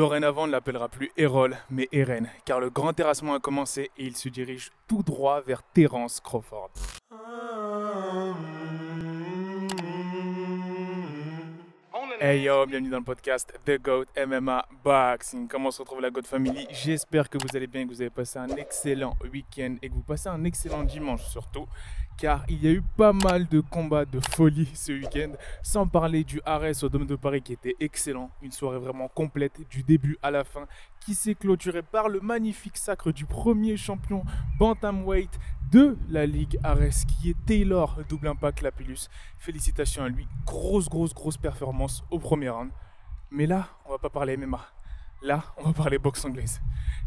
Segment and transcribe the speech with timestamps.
[0.00, 4.06] Dorénavant, on ne l'appellera plus Errol, mais Eren, car le grand terrassement a commencé et
[4.06, 6.70] il se dirige tout droit vers Terence Crawford.
[12.18, 15.48] Hey yo, bienvenue dans le podcast The GOAT MMA Boxing.
[15.48, 16.66] Comment se retrouve la GOAT Family?
[16.70, 20.02] J'espère que vous allez bien, que vous avez passé un excellent week-end et que vous
[20.02, 21.66] passez un excellent dimanche surtout
[22.20, 25.32] car il y a eu pas mal de combats de folie ce week-end,
[25.62, 29.66] sans parler du Ares au Dôme de Paris qui était excellent, une soirée vraiment complète
[29.70, 30.66] du début à la fin,
[31.00, 34.22] qui s'est clôturée par le magnifique sacre du premier champion
[34.58, 35.30] bantamweight
[35.72, 39.08] de la Ligue Ares, qui est Taylor Double Impact Lapillus.
[39.38, 42.70] Félicitations à lui, grosse, grosse, grosse performance au premier round.
[43.30, 44.60] Mais là, on va pas parler MMA.
[45.22, 46.60] Là, on va parler boxe anglaise.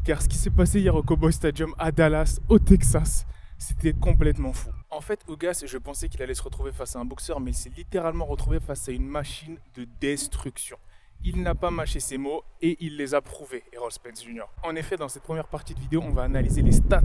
[0.03, 4.53] Car ce qui s'est passé hier au Cowboy Stadium à Dallas, au Texas, c'était complètement
[4.53, 4.69] fou.
[4.89, 7.55] En fait, Ougas, je pensais qu'il allait se retrouver face à un boxeur, mais il
[7.55, 10.77] s'est littéralement retrouvé face à une machine de destruction
[11.25, 14.43] il n'a pas mâché ses mots et il les a prouvés, Errol Spence Jr.
[14.63, 17.01] En effet, dans cette première partie de vidéo, on va analyser les stats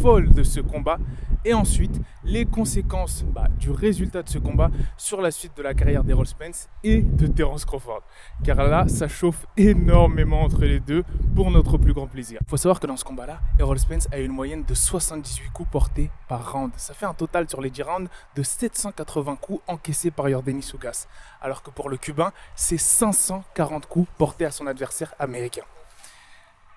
[0.00, 0.98] folles de ce combat
[1.44, 5.74] et ensuite les conséquences bah, du résultat de ce combat sur la suite de la
[5.74, 8.02] carrière d'Errol Spence et de Terence Crawford.
[8.44, 12.38] Car là, ça chauffe énormément entre les deux pour notre plus grand plaisir.
[12.42, 15.70] Il faut savoir que dans ce combat-là, Errol Spence a une moyenne de 78 coups
[15.70, 16.72] portés par round.
[16.76, 21.06] Ça fait un total sur les 10 rounds de 780 coups encaissés par Yordenis Ugas.
[21.40, 25.64] Alors que pour le Cubain, c'est 500 40 coups portés à son adversaire américain.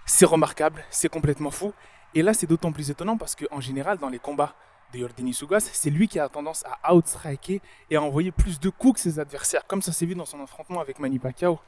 [0.05, 1.73] C'est remarquable, c'est complètement fou.
[2.13, 4.53] Et là, c'est d'autant plus étonnant parce qu'en général, dans les combats
[4.93, 8.69] de Yordini Sugas, c'est lui qui a tendance à outstriker et à envoyer plus de
[8.69, 11.59] coups que ses adversaires, comme ça s'est vu dans son affrontement avec Manny Pacquiao.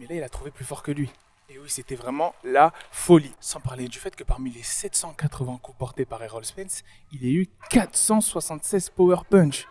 [0.00, 1.12] Mais là, il a trouvé plus fort que lui.
[1.48, 3.34] Et oui, c'était vraiment la folie.
[3.38, 7.28] Sans parler du fait que parmi les 780 coups portés par Errol Spence, il y
[7.28, 9.68] a eu 476 power punch.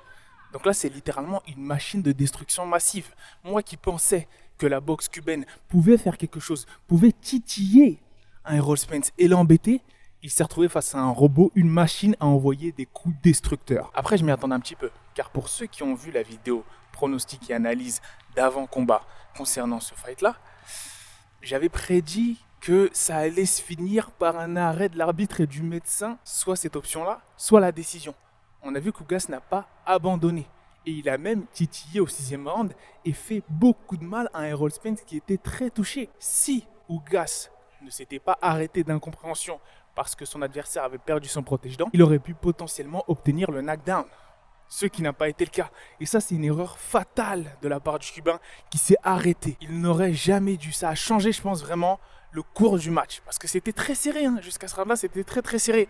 [0.53, 3.15] Donc là, c'est littéralement une machine de destruction massive.
[3.43, 4.27] Moi qui pensais
[4.61, 7.99] que la boxe cubaine pouvait faire quelque chose, pouvait titiller
[8.45, 9.81] un Errol Spence et l'embêter,
[10.21, 13.91] il s'est retrouvé face à un robot, une machine à envoyer des coups destructeurs.
[13.95, 16.63] Après, je m'y attendais un petit peu, car pour ceux qui ont vu la vidéo
[16.91, 18.03] pronostic et analyse
[18.35, 19.01] d'avant-combat
[19.35, 20.35] concernant ce fight-là,
[21.41, 26.19] j'avais prédit que ça allait se finir par un arrêt de l'arbitre et du médecin,
[26.23, 28.13] soit cette option-là, soit la décision.
[28.61, 30.45] On a vu qu'Ougas n'a pas abandonné.
[30.85, 32.73] Et il a même titillé au sixième round
[33.05, 36.09] et fait beaucoup de mal à Errol Spence qui était très touché.
[36.19, 37.49] Si Ougas
[37.83, 39.59] ne s'était pas arrêté d'incompréhension
[39.95, 44.05] parce que son adversaire avait perdu son protège-dents, il aurait pu potentiellement obtenir le knockdown.
[44.67, 45.69] Ce qui n'a pas été le cas.
[45.99, 48.39] Et ça, c'est une erreur fatale de la part du Cubain
[48.69, 49.57] qui s'est arrêté.
[49.59, 50.71] Il n'aurait jamais dû.
[50.71, 51.99] Ça a changé, je pense, vraiment
[52.31, 53.21] le cours du match.
[53.25, 54.23] Parce que c'était très serré.
[54.23, 54.39] Hein.
[54.41, 55.89] Jusqu'à ce round-là, c'était très très serré.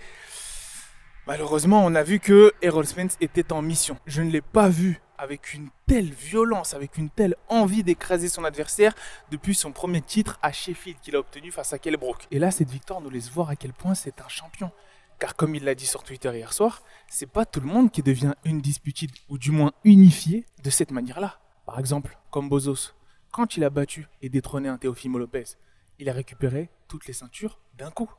[1.31, 3.97] Malheureusement, on a vu que Errol Spence était en mission.
[4.05, 8.43] Je ne l'ai pas vu avec une telle violence, avec une telle envie d'écraser son
[8.43, 8.93] adversaire
[9.31, 12.27] depuis son premier titre à Sheffield qu'il a obtenu face à Kelbrook.
[12.31, 14.71] Et là, cette victoire nous laisse voir à quel point c'est un champion.
[15.19, 18.03] Car comme il l'a dit sur Twitter hier soir, c'est pas tout le monde qui
[18.03, 21.39] devient une disputée ou du moins unifié de cette manière-là.
[21.65, 22.91] Par exemple, comme Bozos,
[23.31, 25.45] quand il a battu et détrôné un Teofimo Lopez,
[25.97, 28.11] il a récupéré toutes les ceintures d'un coup.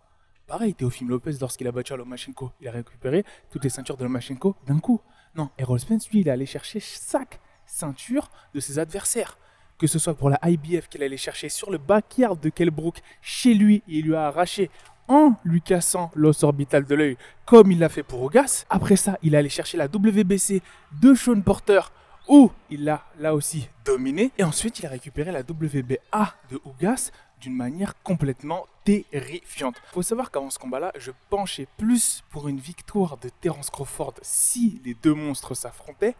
[0.46, 4.04] Pareil, Teofim Lopez, lorsqu'il a battu à Lomachenko, il a récupéré toutes les ceintures de
[4.04, 5.00] Lomachenko d'un coup.
[5.34, 9.38] Non, Errol Spence, lui, il est allé chercher chaque ceinture de ses adversaires.
[9.78, 13.54] Que ce soit pour la IBF qu'il allait chercher sur le backyard de Kelbrook, chez
[13.54, 14.70] lui, il lui a arraché
[15.08, 17.16] en lui cassant l'os orbital de l'œil,
[17.46, 18.64] comme il l'a fait pour Ogas.
[18.70, 20.62] Après ça, il allé chercher la WBC
[21.00, 21.80] de Sean Porter,
[22.28, 24.30] où il l'a là aussi dominé.
[24.38, 27.10] Et ensuite, il a récupéré la WBA de Ougas
[27.40, 29.76] d'une manière complètement terrifiante.
[29.90, 34.14] Il Faut savoir qu'avant ce combat-là, je penchais plus pour une victoire de Terence Crawford
[34.22, 36.16] si les deux monstres s'affrontaient.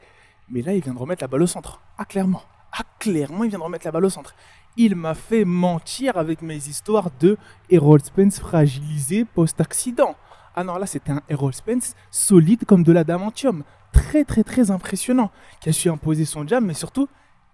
[0.49, 1.81] Mais là, il vient de remettre la balle au centre.
[1.99, 2.43] Ah, clairement.
[2.73, 4.35] Ah, clairement, il vient de remettre la balle au centre.
[4.77, 7.37] Il m'a fait mentir avec mes histoires de
[7.69, 10.17] Errol Spence fragilisé post-accident.
[10.55, 13.65] Ah non, là, c'était un Errol Spence solide comme de l'adamantium.
[13.93, 15.31] Très, très, très impressionnant.
[15.61, 17.09] Qui a su imposer son jam, mais surtout,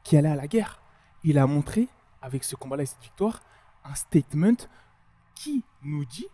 [0.05, 0.81] qui allait à la guerre.
[1.25, 1.89] Il a montré,
[2.23, 3.41] avec ce combat-là et cette victoire,
[3.85, 4.57] un statement
[5.39, 6.27] qui nous dit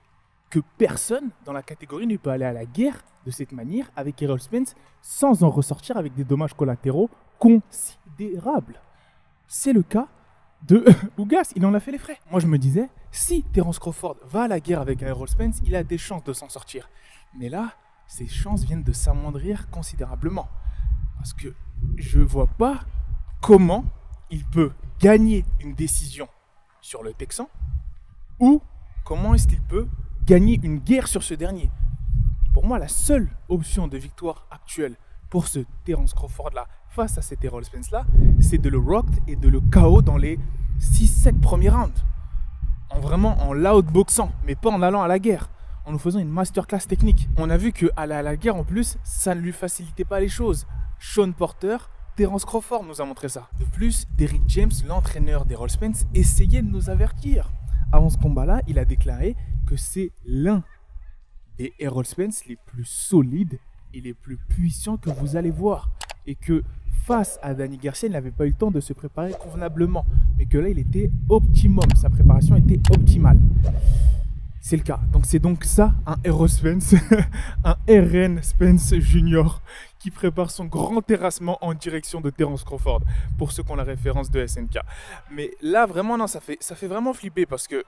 [0.48, 4.20] que personne dans la catégorie ne peut aller à la guerre de cette manière avec
[4.22, 8.80] Errol Spence sans en ressortir avec des dommages collatéraux considérables.
[9.46, 10.08] C'est le cas
[10.62, 10.84] de
[11.18, 12.18] Ougas, il en a fait les frais.
[12.30, 15.76] Moi je me disais, si Terence Crawford va à la guerre avec Errol Spence, il
[15.76, 16.88] a des chances de s'en sortir.
[17.38, 17.74] Mais là,
[18.06, 20.48] ses chances viennent de s'amoindrir considérablement.
[21.16, 21.54] Parce que
[21.96, 22.80] je ne vois pas
[23.42, 23.84] comment
[24.30, 26.28] il peut gagner une décision
[26.80, 27.50] sur le Texan
[28.40, 28.62] ou
[29.04, 29.86] comment est-ce qu'il peut
[30.24, 31.70] gagner une guerre sur ce dernier?
[32.54, 34.96] Pour moi, la seule option de victoire actuelle
[35.28, 38.06] pour ce Terence Crawford-là face à cet Errol Spence-là,
[38.40, 40.38] c'est de le rock et de le KO dans les
[40.80, 42.04] 6-7 premiers rounds.
[42.90, 45.50] en vraiment en l'outboxant, mais pas en allant à la guerre,
[45.84, 47.28] en nous faisant une masterclass technique.
[47.36, 50.20] On a vu que aller à la guerre en plus, ça ne lui facilitait pas
[50.20, 50.66] les choses.
[51.00, 51.76] Sean Porter,
[52.16, 53.48] Terence Crawford nous a montré ça.
[53.58, 57.50] De plus, Derrick James, l'entraîneur des Spence, essayait de nous avertir.
[57.92, 59.36] Avant ce combat-là, il a déclaré
[59.66, 60.62] que c'est l'un
[61.58, 63.58] des Errol Spence les plus solides
[63.92, 65.90] et les plus puissants que vous allez voir.
[66.26, 66.62] Et que
[67.04, 70.04] face à Danny Garcia, il n'avait pas eu le temps de se préparer convenablement.
[70.38, 71.86] Mais que là, il était optimum.
[71.96, 73.38] Sa préparation était optimale.
[74.66, 74.98] C'est le cas.
[75.12, 76.94] Donc c'est donc ça, un Errol Spence,
[77.64, 79.60] un RN Spence Junior
[79.98, 83.02] qui prépare son grand terrassement en direction de Terence Crawford,
[83.36, 84.78] pour ceux qui ont la référence de SNK.
[85.30, 87.84] Mais là, vraiment, non, ça fait, ça fait vraiment flipper parce que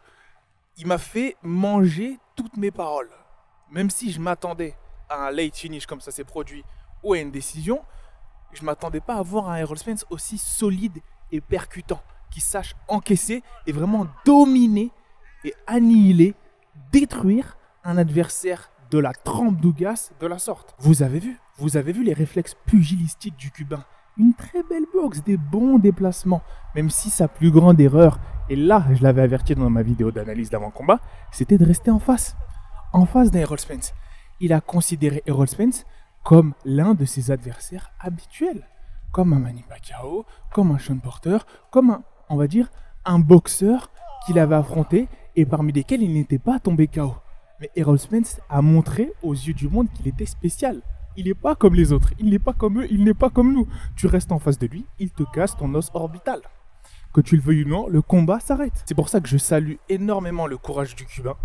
[0.76, 3.08] il m'a fait manger toutes mes paroles.
[3.70, 4.74] Même si je m'attendais
[5.08, 6.62] à un late finish comme ça s'est produit
[7.02, 7.80] ou à une décision,
[8.52, 10.98] je m'attendais pas à voir un Errol Spence aussi solide
[11.32, 14.90] et percutant, qui sache encaisser et vraiment dominer
[15.42, 16.34] et annihiler,
[17.00, 20.74] détruire un adversaire de la trempe d'Ougas de la sorte.
[20.78, 23.84] Vous avez vu Vous avez vu les réflexes pugilistiques du Cubain
[24.16, 26.40] Une très belle boxe, des bons déplacements,
[26.74, 30.48] même si sa plus grande erreur, et là je l'avais averti dans ma vidéo d'analyse
[30.48, 31.00] d'avant-combat,
[31.32, 32.34] c'était de rester en face.
[32.94, 33.92] En face d'un Errol Spence.
[34.40, 35.84] Il a considéré Errol Spence
[36.24, 38.66] comme l'un de ses adversaires habituels.
[39.12, 41.38] Comme un Manny Pacquiao, comme un Sean Porter,
[41.70, 42.70] comme un, on va dire,
[43.04, 43.90] un boxeur
[44.24, 47.14] qu'il avait affronté et parmi lesquels il n'était pas tombé KO.
[47.60, 50.82] Mais Errol Spence a montré aux yeux du monde qu'il était spécial.
[51.16, 53.52] Il n'est pas comme les autres, il n'est pas comme eux, il n'est pas comme
[53.52, 53.66] nous.
[53.96, 56.42] Tu restes en face de lui, il te casse ton os orbital.
[57.14, 58.82] Que tu le veuilles ou non, le combat s'arrête.
[58.84, 61.36] C'est pour ça que je salue énormément le courage du Cubain,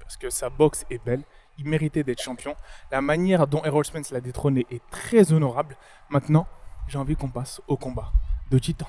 [0.00, 1.22] parce que sa boxe est belle,
[1.58, 2.56] il méritait d'être champion.
[2.90, 5.76] La manière dont Errol Spence l'a détrôné est très honorable.
[6.10, 6.48] Maintenant,
[6.88, 8.12] j'ai envie qu'on passe au combat
[8.50, 8.88] de titan.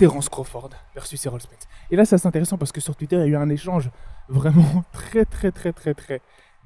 [0.00, 1.68] Terence Crawford versus Errol Spence.
[1.90, 3.90] Et là, c'est intéressant parce que sur Twitter, il y a eu un échange
[4.30, 6.22] vraiment très, très, très, très, très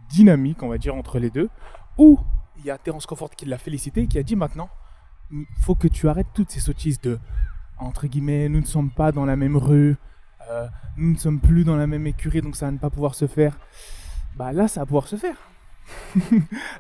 [0.08, 1.50] dynamique, on va dire, entre les deux,
[1.98, 2.20] où
[2.58, 4.68] il y a Terence Crawford qui l'a félicité et qui a dit maintenant,
[5.32, 7.18] il faut que tu arrêtes toutes ces sottises de,
[7.76, 9.96] entre guillemets, nous ne sommes pas dans la même rue,
[10.48, 13.16] euh, nous ne sommes plus dans la même écurie, donc ça va ne pas pouvoir
[13.16, 13.58] se faire.
[14.36, 15.36] Bah là, ça va pouvoir se faire.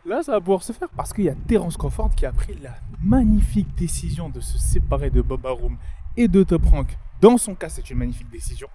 [0.06, 2.54] Là, ça va pouvoir se faire parce qu'il y a Terence Crawford qui a pris
[2.62, 5.76] la magnifique décision de se séparer de Bob Arum
[6.16, 6.96] et de Top Rank.
[7.20, 8.68] Dans son cas, c'est une magnifique décision.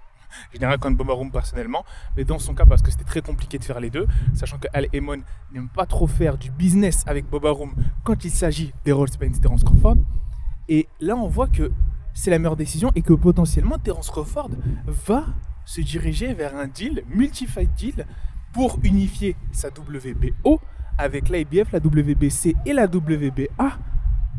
[0.53, 1.83] Je n'ai rien contre Bob Arum personnellement,
[2.15, 4.67] mais dans son cas, parce que c'était très compliqué de faire les deux, sachant que
[4.73, 5.21] Al Emon
[5.51, 7.73] n'aime pas trop faire du business avec Bob Arum
[8.03, 9.97] quand il s'agit d'Errol Spence et Terence Crawford.
[10.67, 11.71] Et là, on voit que
[12.13, 14.51] c'est la meilleure décision et que potentiellement Terence Crawford
[14.85, 15.25] va
[15.65, 18.05] se diriger vers un deal, multi-fight deal,
[18.53, 20.59] pour unifier sa WBO
[20.97, 23.77] avec l'IBF, la WBC et la WBA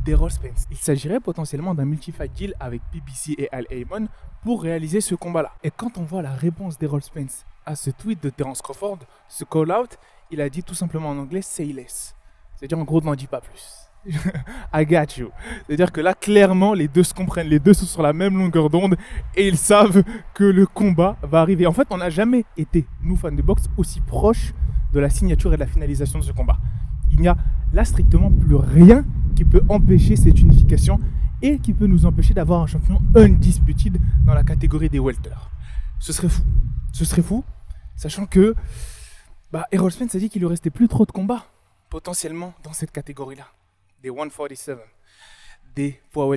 [0.04, 0.66] d'Errol Spence.
[0.70, 4.08] Il s'agirait potentiellement d'un multi-fight deal avec PBC et Al Heyman
[4.42, 5.52] pour réaliser ce combat-là.
[5.62, 8.98] Et quand on voit la réponse d'Errol Spence à ce tweet de Terence Crawford,
[9.28, 9.98] ce call-out,
[10.30, 12.14] il a dit tout simplement en anglais say less.
[12.56, 13.89] C'est-à-dire en gros, n'en dis pas plus.
[14.72, 15.30] I got you.
[15.66, 18.70] C'est-à-dire que là, clairement, les deux se comprennent, les deux sont sur la même longueur
[18.70, 18.96] d'onde
[19.36, 20.02] et ils savent
[20.34, 21.66] que le combat va arriver.
[21.66, 24.54] En fait, on n'a jamais été, nous fans de boxe, aussi proches
[24.92, 26.58] de la signature et de la finalisation de ce combat.
[27.10, 27.36] Il n'y a
[27.72, 29.04] là strictement plus rien
[29.36, 30.98] qui peut empêcher cette unification
[31.42, 35.30] et qui peut nous empêcher d'avoir un champion undisputed dans la catégorie des welter.
[35.98, 36.42] Ce serait fou.
[36.92, 37.44] Ce serait fou,
[37.96, 38.54] sachant que
[39.52, 41.46] bah, Errol Spence a dit qu'il lui restait plus trop de combats
[41.88, 43.46] potentiellement dans cette catégorie-là
[44.02, 44.78] des 147,
[45.74, 46.34] des poids.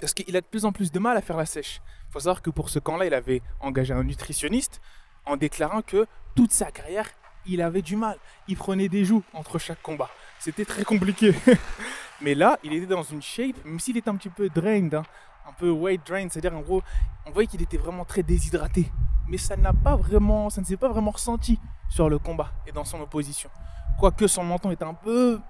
[0.00, 1.80] Parce qu'il a de plus en plus de mal à faire la sèche.
[2.08, 4.80] Il faut savoir que pour ce camp-là, il avait engagé un nutritionniste
[5.26, 7.08] en déclarant que toute sa carrière,
[7.46, 8.16] il avait du mal.
[8.46, 10.08] Il prenait des joues entre chaque combat.
[10.38, 11.34] C'était très compliqué.
[12.20, 15.04] Mais là, il était dans une shape, même s'il était un petit peu drained, hein,
[15.48, 16.82] un peu weight drained, c'est-à-dire en gros,
[17.26, 18.90] on voyait qu'il était vraiment très déshydraté.
[19.28, 22.72] Mais ça n'a pas vraiment, ça ne s'est pas vraiment ressenti sur le combat et
[22.72, 23.50] dans son opposition.
[23.98, 25.40] Quoique son menton était un peu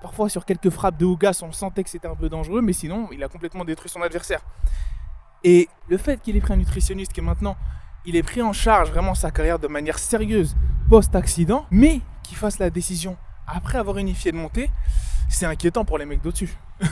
[0.00, 3.08] parfois sur quelques frappes de Ougas, on sentait que c'était un peu dangereux, mais sinon,
[3.12, 4.40] il a complètement détruit son adversaire.
[5.44, 7.56] Et le fait qu'il ait pris un nutritionniste, que maintenant,
[8.04, 10.56] il ait pris en charge vraiment sa carrière de manière sérieuse
[10.88, 14.70] post-accident, mais qu'il fasse la décision après avoir unifié de monter,
[15.28, 16.56] c'est inquiétant pour les mecs d'au-dessus.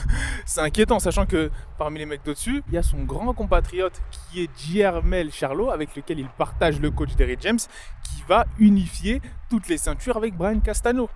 [0.47, 4.42] c'est inquiétant, sachant que parmi les mecs d'au-dessus, il y a son grand compatriote qui
[4.42, 7.59] est Jermel Charlot, avec lequel il partage le coach Derry James,
[8.02, 11.09] qui va unifier toutes les ceintures avec Brian Castano.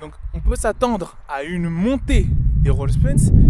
[0.00, 2.92] Donc on peut s'attendre à une montée des Rolls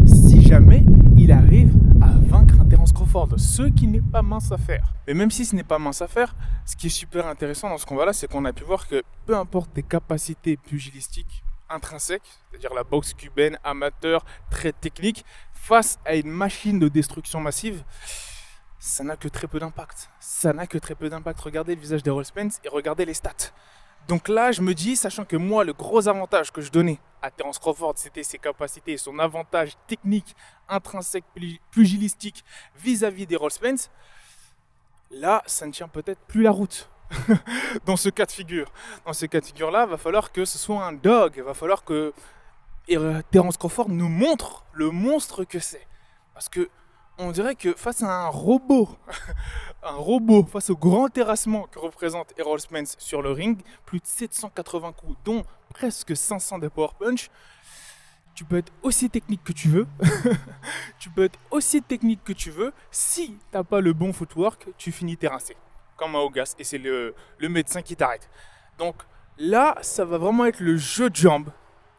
[0.06, 0.82] si jamais
[1.16, 4.94] il arrive à vaincre un Terence Crawford, ce qui n'est pas mince à faire.
[5.06, 7.76] Mais même si ce n'est pas mince à faire, ce qui est super intéressant dans
[7.76, 12.72] ce combat-là, c'est qu'on a pu voir que peu importe tes capacités pugilistiques intrinsèques, c'est-à-dire
[12.72, 17.84] la boxe cubaine amateur, très technique, face à une machine de destruction massive,
[18.78, 20.08] ça n'a que très peu d'impact.
[20.18, 21.40] Ça n'a que très peu d'impact.
[21.40, 23.52] Regardez le visage d'Errol Spence et regardez les stats.
[24.08, 27.30] Donc là, je me dis, sachant que moi, le gros avantage que je donnais à
[27.30, 30.34] Terence Crawford, c'était ses capacités, son avantage technique,
[30.66, 31.24] intrinsèque,
[31.70, 32.42] pugilistique
[32.76, 33.90] vis-à-vis d'Errol Spence,
[35.10, 36.88] là, ça ne tient peut-être plus la route.
[37.86, 38.70] dans ce cas de figure.
[39.06, 41.34] Dans ce cas de figure-là, va falloir que ce soit un dog.
[41.36, 42.12] Il va falloir que
[43.30, 45.86] Terence Crawford nous montre le monstre que c'est.
[46.34, 46.68] Parce que
[47.18, 48.88] on dirait que face à un robot,
[49.82, 54.06] un robot, face au grand terrassement que représente Errol Spence sur le ring, plus de
[54.06, 55.44] 780 coups, dont
[55.74, 57.30] presque 500 de power punch,
[58.34, 59.88] tu peux être aussi technique que tu veux.
[61.00, 62.72] tu peux être aussi technique que tu veux.
[62.92, 65.56] Si tu n'as pas le bon footwork, tu finis terrassé.
[65.96, 66.54] Comme Augas.
[66.60, 68.30] Et c'est le, le médecin qui t'arrête.
[68.78, 68.94] Donc
[69.38, 71.50] là, ça va vraiment être le jeu de jambes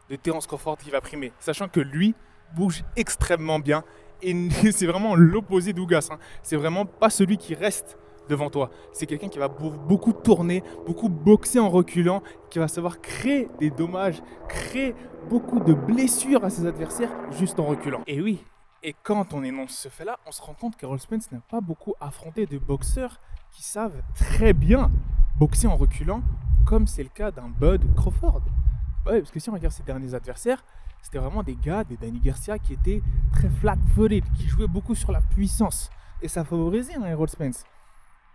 [0.08, 1.30] de Terence Crawford qui va primer.
[1.40, 2.14] Sachant que lui
[2.54, 3.84] bouge extrêmement bien
[4.22, 6.08] et c'est vraiment l'opposé d'Ougas.
[6.10, 6.18] Hein.
[6.42, 7.98] C'est vraiment pas celui qui reste
[8.28, 8.70] devant toi.
[8.92, 13.70] C'est quelqu'un qui va beaucoup tourner, beaucoup boxer en reculant, qui va savoir créer des
[13.70, 14.94] dommages, créer
[15.28, 18.02] beaucoup de blessures à ses adversaires juste en reculant.
[18.06, 18.42] Et oui,
[18.82, 21.94] et quand on énonce ce fait-là, on se rend compte qu'Errol Spence n'a pas beaucoup
[22.00, 23.20] affronté de boxeurs
[23.52, 24.90] qui savent très bien
[25.38, 26.22] boxer en reculant,
[26.64, 28.42] comme c'est le cas d'un Bud Crawford.
[29.04, 30.64] Ouais, parce que si on regarde ses derniers adversaires,
[31.02, 33.02] c'était vraiment des gars, des Danny Garcia qui étaient
[33.32, 35.90] très flat-footed, qui jouaient beaucoup sur la puissance.
[36.22, 37.64] Et ça favorisait un Errol Spence.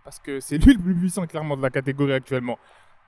[0.04, 2.58] Parce que c'est lui le plus puissant clairement de la catégorie actuellement.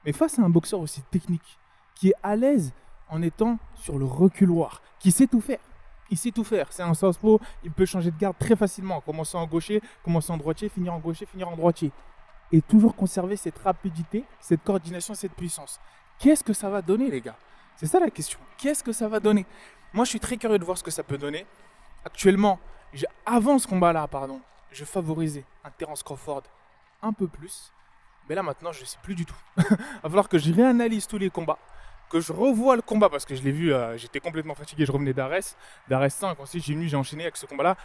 [0.04, 1.58] Mais face à un boxeur aussi technique,
[1.94, 2.72] qui est à l'aise
[3.08, 5.60] en étant sur le reculoir, qui sait tout faire.
[6.10, 6.72] Il sait tout faire.
[6.72, 9.00] C'est un southpaw, il peut changer de garde très facilement.
[9.00, 11.92] Commencer en gaucher, commencer en droitier, finir en gaucher, finir en droitier.
[12.50, 15.78] Et toujours conserver cette rapidité, cette coordination, cette puissance.
[16.18, 17.36] Qu'est-ce que ça va donner, les gars?
[17.78, 18.40] C'est ça la question.
[18.56, 19.46] Qu'est-ce que ça va donner?
[19.92, 21.46] Moi, je suis très curieux de voir ce que ça peut donner.
[22.04, 22.58] Actuellement,
[23.24, 24.40] avant ce combat-là, pardon,
[24.72, 26.42] je favorisais un Terence Crawford
[27.02, 27.72] un peu plus.
[28.28, 29.36] Mais là, maintenant, je ne sais plus du tout.
[29.56, 29.62] Il
[30.02, 31.58] va falloir que je réanalyse tous les combats,
[32.10, 34.90] que je revoie le combat parce que je l'ai vu, euh, j'étais complètement fatigué, je
[34.90, 35.54] revenais d'Ares,
[35.88, 36.40] d'Ares 5.
[36.40, 37.76] Ensuite, j'ai j'ai enchaîné avec ce combat-là.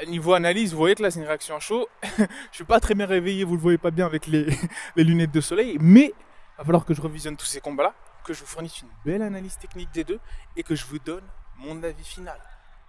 [0.00, 1.88] Euh, niveau analyse, vous voyez que là, c'est une réaction à chaud.
[2.18, 4.46] je suis pas très bien réveillé, vous le voyez pas bien avec les,
[4.94, 7.94] les lunettes de soleil, mais il va falloir que je revisionne tous ces combats-là
[8.28, 10.20] que je vous fournisse une belle analyse technique des deux
[10.54, 11.24] et que je vous donne
[11.56, 12.38] mon avis final.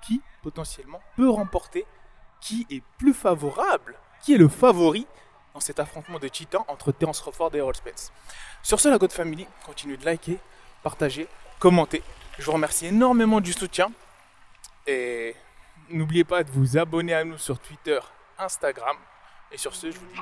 [0.01, 1.85] Qui potentiellement peut remporter?
[2.41, 3.95] Qui est plus favorable?
[4.21, 5.07] Qui est le favori
[5.53, 8.11] dans cet affrontement de titans entre Terence Crawford et Errol Spence?
[8.63, 10.39] Sur ce, la God Family, continuez de liker,
[10.83, 12.03] partager, commenter.
[12.37, 13.93] Je vous remercie énormément du soutien.
[14.87, 15.37] Et
[15.89, 17.99] n'oubliez pas de vous abonner à nous sur Twitter,
[18.37, 18.97] Instagram
[19.51, 20.19] Et sur ce, je vous dis.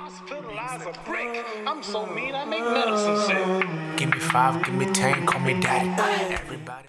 [3.98, 5.90] Give me five, give me ten, call me daddy.
[6.32, 6.88] Everybody.